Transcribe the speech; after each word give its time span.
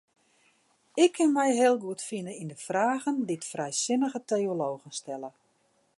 Ik 1.03 1.11
kin 1.15 1.31
my 1.37 1.49
heel 1.59 1.75
goed 1.83 2.01
fine 2.09 2.33
yn 2.41 2.51
de 2.51 2.57
fragen 2.67 3.17
dy't 3.29 3.49
frijsinnige 3.53 4.21
teologen 4.29 4.91
stelle. 4.99 5.29